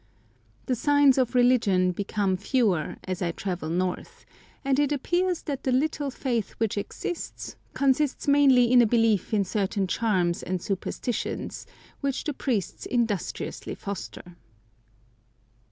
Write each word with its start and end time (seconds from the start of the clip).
The 0.65 0.73
signs 0.73 1.19
of 1.19 1.35
religion 1.35 1.91
become 1.91 2.35
fewer 2.35 2.95
as 3.03 3.21
I 3.21 3.31
travel 3.31 3.69
north, 3.69 4.25
and 4.65 4.79
it 4.79 4.91
appears 4.91 5.43
that 5.43 5.63
the 5.63 5.71
little 5.71 6.09
faith 6.09 6.53
which 6.53 6.75
exists 6.75 7.55
consists 7.75 8.27
mainly 8.27 8.71
in 8.71 8.81
a 8.81 8.87
belief 8.87 9.31
in 9.31 9.43
certain 9.43 9.85
charms 9.85 10.41
and 10.41 10.59
superstitions, 10.59 11.67
which 11.99 12.23
the 12.23 12.33
priests 12.33 12.87
industriously 12.87 13.75
foster. 13.75 14.35